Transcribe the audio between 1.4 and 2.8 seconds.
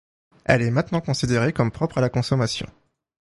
comme propre à la consommation.